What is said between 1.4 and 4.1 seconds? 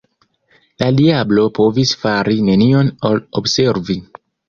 povis fari nenion ol observi.